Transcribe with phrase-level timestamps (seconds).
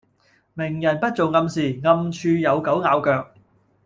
[0.55, 3.31] 明人不做暗事，暗處有狗咬腳